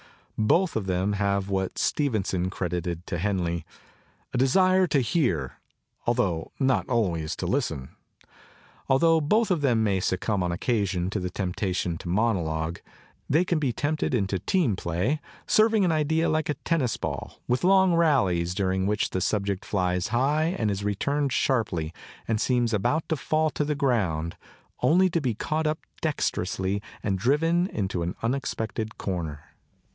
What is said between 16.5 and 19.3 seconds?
tennis ball, with long rallies, during which the